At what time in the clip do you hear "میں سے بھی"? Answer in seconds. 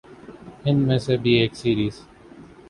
0.87-1.33